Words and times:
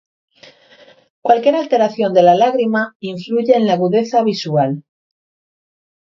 Cualquier 1.21 1.53
alteración 1.53 2.15
de 2.15 2.23
la 2.23 2.33
lágrima 2.33 2.95
influye 3.01 3.55
en 3.55 3.67
la 3.67 3.73
agudeza 3.73 4.23
visual. 4.23 4.83